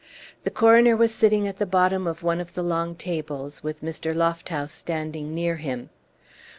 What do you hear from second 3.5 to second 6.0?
with Mr. Lofthouse standing near him.